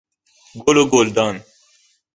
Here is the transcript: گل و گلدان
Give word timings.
گل 0.65 0.77
و 0.77 0.85
گلدان 0.91 1.43